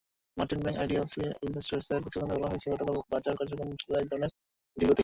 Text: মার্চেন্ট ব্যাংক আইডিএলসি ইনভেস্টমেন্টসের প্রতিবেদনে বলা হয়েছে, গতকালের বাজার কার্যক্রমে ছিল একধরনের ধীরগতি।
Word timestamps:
মার্চেন্ট 0.37 0.61
ব্যাংক 0.63 0.77
আইডিএলসি 0.81 1.21
ইনভেস্টমেন্টসের 1.47 2.01
প্রতিবেদনে 2.03 2.35
বলা 2.37 2.49
হয়েছে, 2.51 2.67
গতকালের 2.71 3.09
বাজার 3.11 3.33
কার্যক্রমে 3.39 3.75
ছিল 3.81 3.91
একধরনের 4.01 4.31
ধীরগতি। 4.77 4.99